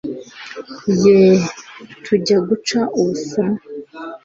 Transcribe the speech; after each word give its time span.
yeee 1.01 1.35
tujya 2.03 2.37
guca 2.47 2.79
ubusuna 2.99 3.57